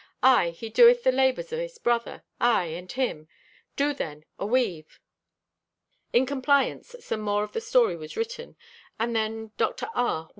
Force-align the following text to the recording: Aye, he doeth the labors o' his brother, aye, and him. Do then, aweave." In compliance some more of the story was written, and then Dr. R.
Aye, 0.23 0.49
he 0.49 0.67
doeth 0.71 1.03
the 1.03 1.11
labors 1.11 1.53
o' 1.53 1.57
his 1.59 1.77
brother, 1.77 2.23
aye, 2.39 2.65
and 2.73 2.91
him. 2.91 3.27
Do 3.75 3.93
then, 3.93 4.25
aweave." 4.39 4.99
In 6.11 6.25
compliance 6.25 6.95
some 7.01 7.19
more 7.21 7.43
of 7.43 7.51
the 7.53 7.61
story 7.61 7.95
was 7.95 8.17
written, 8.17 8.55
and 8.99 9.15
then 9.15 9.51
Dr. 9.57 9.89
R. 9.93 10.29